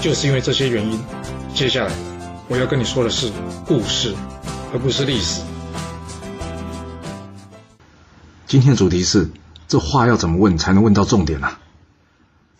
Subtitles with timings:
[0.00, 1.00] 就是因为这些原因，
[1.54, 1.92] 接下来
[2.46, 3.32] 我要跟你说的是
[3.66, 4.14] 故事，
[4.72, 5.42] 而不是历史。
[8.46, 9.28] 今天的主题是：
[9.66, 11.50] 这话要怎么问才能问到重点呢？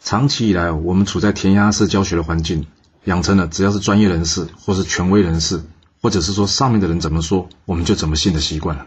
[0.03, 2.67] 长期以来，我们处在填鸭式教学的环境，
[3.05, 5.63] 养成了只要是专业人士或是权威人士，
[6.03, 8.87] 或者是说上面的人怎么说，我们就怎么信的习惯了。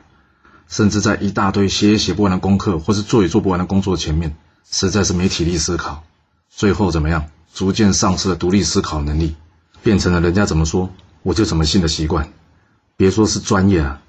[0.68, 4.36] 甚至在一大堆写也写不完的功课，或是做也做不完的工作前面，
[4.70, 6.04] 实在是没体力思考，
[6.50, 7.26] 最后怎么样？
[7.54, 9.36] 逐渐丧失了独立思考能力，
[9.84, 10.90] 变成了人家怎么说
[11.22, 12.32] 我就怎么信的习惯。
[12.98, 14.02] 别说是专业啊，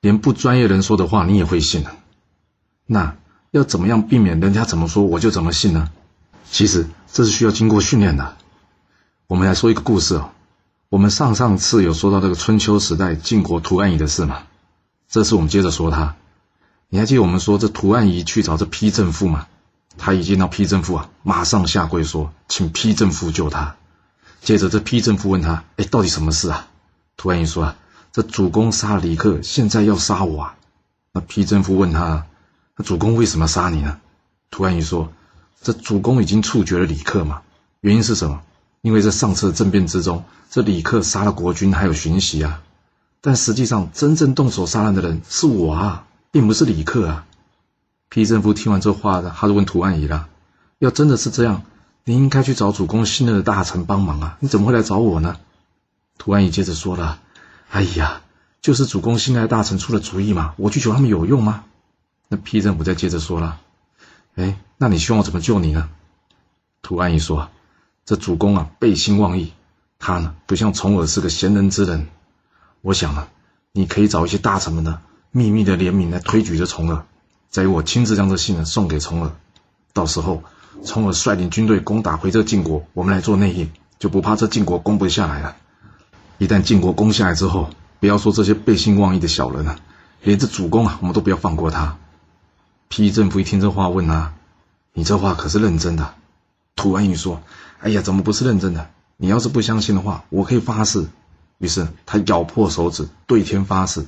[0.00, 1.96] 连不专业人说的话你也会信啊。
[2.86, 3.16] 那
[3.50, 5.90] 要怎么样避免人家怎么说我就怎么信呢？
[6.50, 8.36] 其实这是需要经过训练的。
[9.26, 10.30] 我们来说一个故事哦。
[10.88, 14.44] 我们上上次有说到这个春秋时代晋国屠岸仪的事嘛？
[15.08, 16.16] 这次我们接着说他。
[16.88, 19.46] 你还记得我们说这屠岸仪去找这丕正父吗？
[19.98, 23.76] 他一见到丕正父啊，马上下跪说：“请丕正父救他。”
[24.40, 26.68] 接着，这丕正父问他：“哎，到底什么事啊？”
[27.18, 27.76] 突然一说：“啊，
[28.12, 30.54] 这主公杀了李克，现在要杀我啊！”
[31.12, 32.26] 那丕正父问他
[32.76, 33.98] ：“那主公为什么杀你呢？”
[34.50, 35.12] 突然一说
[35.60, 37.42] ：“这主公已经处决了李克嘛？
[37.80, 38.40] 原因是什么？
[38.80, 42.62] 因为在上次政变之中，这李克杀了国君还有荀息啊。
[43.20, 47.26] 但实际上，真正动手杀人的人是我啊，并不是李克啊。”
[48.10, 50.28] 丕正夫听完这话的，他就问涂安仪了
[50.80, 51.62] ：“要真的是这样，
[52.04, 55.36] 你应该去找主公信任的大臣帮忙啊，你怎么会来找我呢？”
[56.16, 57.20] 涂安仪接着说了
[57.70, 58.22] ：“哎呀，
[58.62, 61.64] 就是主公信赖大臣出了主意嘛，我去求他们有用吗？”
[62.28, 63.60] 那丕正夫再接着说了
[64.36, 65.90] ：“哎，那你希望我怎么救你呢？”
[66.80, 67.50] 涂安仪说
[68.06, 69.52] ：“这主公啊，背信忘义，
[69.98, 72.08] 他呢不像重耳是个贤人之人，
[72.80, 73.28] 我想啊，
[73.72, 77.04] 你可以找一些大臣们呢，秘密的联名来推举这重耳。”
[77.50, 79.32] 在于我亲自将这信呢送给重耳，
[79.92, 80.42] 到时候
[80.84, 85.56] 重耳率领军队攻打回这晋国，我们来做内应，就不怕这晋国攻不下来了。
[86.36, 87.70] 一旦晋国攻下来之后，
[88.00, 89.80] 不要说这些背信忘义的小人了，
[90.22, 91.96] 连这主公啊，我们都不要放过他。
[92.90, 94.34] 丕正夫一听这话，问啊
[94.92, 96.14] ：“你这话可是认真的？”
[96.76, 97.42] 屠安仪说
[97.80, 98.90] ：“哎呀，怎么不是认真的？
[99.16, 101.06] 你要是不相信的话，我可以发誓。”
[101.58, 104.06] 于是他咬破手指，对天发誓。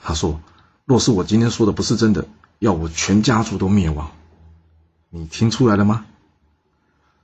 [0.00, 0.40] 他说
[0.84, 2.26] ：“若是我今天说的不是真的。”
[2.62, 4.12] 要我全家族都灭亡，
[5.10, 6.06] 你听出来了吗？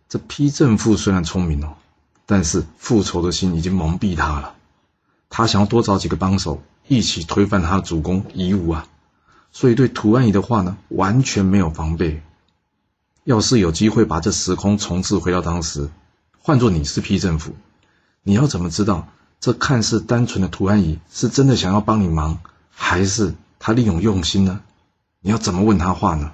[0.08, 1.74] 这批正父虽然聪明哦，
[2.26, 4.56] 但是复仇的心已经蒙蔽他了。
[5.30, 8.88] 他想要多找几个帮手，一起推翻他的主公夷吾啊，
[9.52, 12.20] 所以对图安仪的话呢，完全没有防备。
[13.22, 15.88] 要是有机会把这时空重置回到当时，
[16.40, 17.54] 换做你是批正父，
[18.24, 19.06] 你要怎么知道
[19.38, 22.40] 这看似单纯的图安仪是真的想要帮你忙，
[22.74, 24.62] 还是他另有用心呢？
[25.28, 26.32] 你要怎么问他话呢？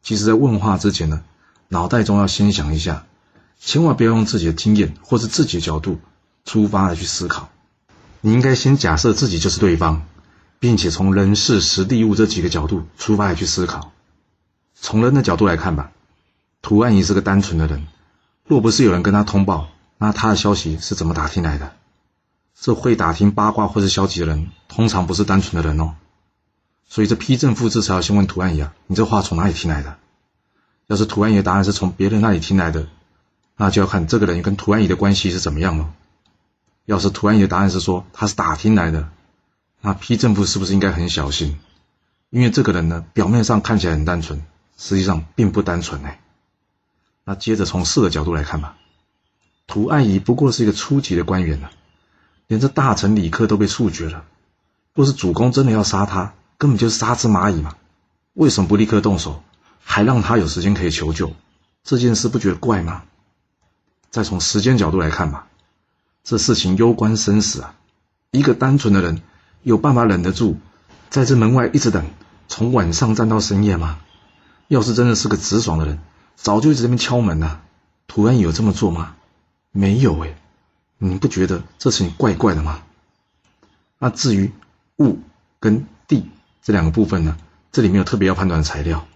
[0.00, 1.24] 其实，在问话之前呢，
[1.66, 3.04] 脑袋中要先想一下，
[3.58, 5.98] 千万不要用自己的经验或是自己的角度
[6.44, 7.48] 出发来去思考。
[8.20, 10.06] 你应该先假设自己就是对方，
[10.60, 13.90] 并且从人事、实地、物这几个角度出发来去思考。
[14.76, 15.90] 从人的角度来看吧，
[16.62, 17.88] 涂安仪是个单纯的人，
[18.46, 19.66] 若不是有人跟他通报，
[19.98, 21.72] 那他的消息是怎么打听来的？
[22.56, 25.96] 这会打听八卦或是消息的人，通常不是单纯的人哦。
[26.94, 29.98] 所以这批正复制才要先问涂安仪啊，你这话从哪里听来的？
[30.86, 32.86] 要是涂安仪的答案是从别人那里听来的，
[33.56, 35.92] 那就要看这个人跟涂安仪的关系是怎么样了。
[36.84, 39.08] 要是涂安仪的答案是说他是打听来的，
[39.80, 41.58] 那批正复是不是应该很小心？
[42.30, 44.46] 因为这个人呢，表面上看起来很单纯，
[44.78, 46.10] 实际上并不单纯呢。
[47.24, 48.76] 那接着从四个角度来看吧，
[49.66, 51.70] 涂安仪不过是一个初级的官员呢，
[52.46, 54.24] 连这大臣李克都被处决了，
[54.94, 56.34] 若是主公真的要杀他。
[56.64, 57.76] 根本就是杀只蚂蚁嘛，
[58.32, 59.42] 为什么不立刻动手，
[59.82, 61.30] 还让他有时间可以求救？
[61.82, 63.02] 这件事不觉得怪吗？
[64.10, 65.46] 再从时间角度来看吧，
[66.22, 67.74] 这事情攸关生死啊！
[68.30, 69.20] 一个单纯的人
[69.62, 70.56] 有办法忍得住，
[71.10, 72.06] 在这门外一直等，
[72.48, 74.00] 从晚上站到深夜吗？
[74.68, 75.98] 要是真的是个直爽的人，
[76.34, 77.60] 早就一直这边敲门了。
[78.06, 79.16] 突然有这么做吗？
[79.70, 80.34] 没有哎，
[80.96, 82.82] 你不觉得这事情怪怪的吗？
[83.98, 84.50] 那至于
[84.96, 85.18] 物
[85.60, 86.30] 跟地。
[86.64, 87.36] 这两个部分呢，
[87.72, 89.06] 这里面有特别要判断的材料。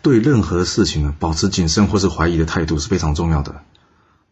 [0.00, 3.62] 对任何事情呢，保持谨慎或是怀疑的态度是非常重要的。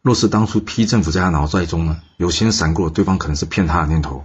[0.01, 4.25] 若是当初批政府在他脑袋中呢，有先闪过对方可能是骗他的念头，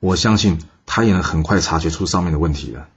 [0.00, 2.88] 我相信他也能很快察觉出上面的问题了。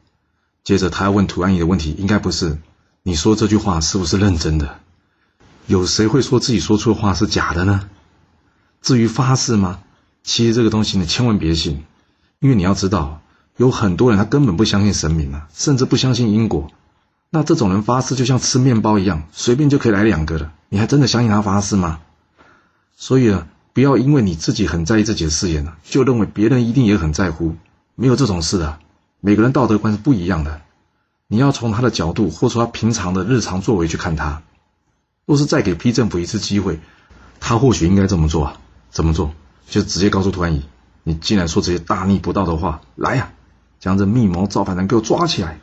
[0.63, 2.57] 接着他要问涂安仪的问题，应该不是
[3.03, 4.79] 你说这句话是不是认真的？
[5.67, 7.88] 有谁会说自己说出的话是假的呢？
[8.81, 9.81] 至于发誓吗？
[10.23, 11.83] 其实这个东西你千万别信，
[12.39, 13.21] 因为你要知道，
[13.57, 16.69] 有很多人他根本不相信神明啊，甚至不相信因果。
[17.29, 21.99] 那这种人发誓就像吃面包一样，随便就可以来两个了，你还真的相信他发誓吗？
[22.97, 27.55] 所以啊，不要因为你自己很在意自己的誓言呢，就认为别人一定也很在乎。
[27.95, 28.79] 没有这种事的，
[29.21, 30.61] 每个人道德观是不一样的。
[31.27, 34.43] 你要从他的角度，或者说他平常的日常作为去看他。
[35.25, 36.79] 若是再给批政府一次机会，
[37.39, 38.57] 他或许应该这么做啊？
[38.91, 39.33] 怎么做？
[39.67, 40.63] 就直接告诉涂安仪
[41.03, 43.31] ：“你既然说这些大逆不道的话，来呀，
[43.80, 45.60] 将这密谋造反的人给我抓起来！”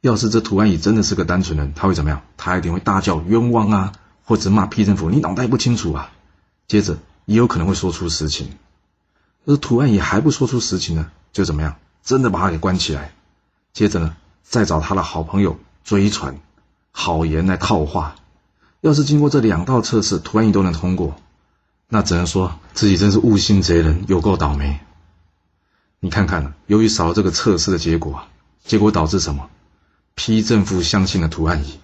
[0.00, 2.22] 要是这涂安仪真的是个单纯人，他会怎么样？
[2.36, 3.92] 他一定会大叫冤枉啊，
[4.24, 6.12] 或者骂批政府：“你脑袋不清楚啊！”
[6.68, 8.50] 接着也有可能会说出实情，
[9.44, 11.76] 而图案也还不说出实情呢，就怎么样？
[12.04, 13.12] 真的把他给关起来。
[13.72, 14.14] 接着呢，
[14.44, 16.38] 再找他的好朋友追传
[16.92, 18.14] 好言来套话。
[18.80, 21.16] 要是经过这两道测试，图案仪都能通过，
[21.88, 24.78] 那只能说自己真是误信贼人，有够倒霉。
[26.00, 28.22] 你看看，由于少了这个测试的结果，
[28.64, 29.48] 结果导致什么？
[30.14, 31.78] 批正副相信了图案仪，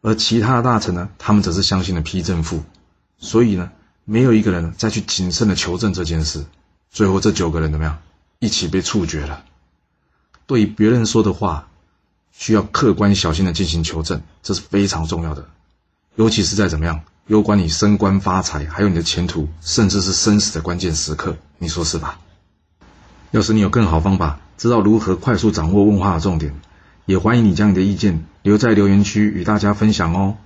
[0.00, 2.62] 而其他的大臣呢，他们则是相信了批正副，
[3.18, 3.70] 所以呢。
[4.08, 6.44] 没有一个人再去谨慎的求证这件事，
[6.92, 7.98] 最后这九个人怎么样？
[8.38, 9.42] 一起被处决了。
[10.46, 11.66] 对于别人说的话，
[12.30, 15.48] 需要客观小心的进行求证，这是非常重要的。
[16.14, 22.20] 尤其是在怎么样攸关你升官发财，还有你的前途，甚至是生死的关键时刻，你说是吧？
[23.30, 26.54] 要是你有更好方法，知道如何快速掌握问话的重点，
[27.04, 30.36] 也欢迎你将你的意见留在留言区与大家分享哦。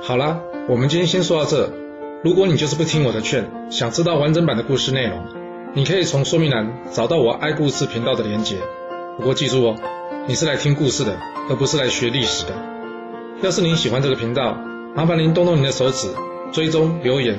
[0.00, 1.72] 好啦，我们今天先说到这。
[2.24, 5.24] 如果你就是不听我的劝，想知道完整版的故事内容，
[5.74, 8.56] 你可以从说明栏找到我爱故事频道的连结。
[9.16, 9.76] 不过记住哦，
[10.26, 11.18] 你是来听故事的，
[11.48, 12.52] 而不是来学历史的。
[13.42, 14.58] 要是您喜欢这个频道，
[14.96, 16.08] 麻烦您动动您的手指，
[16.52, 17.38] 追踪、留言，